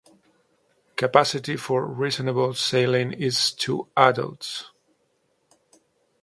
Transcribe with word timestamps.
Capacity 0.95 1.55
for 1.55 1.85
reasonable 1.85 2.55
sailing 2.55 3.11
is 3.13 3.51
two 3.51 3.87
adults. 3.95 4.71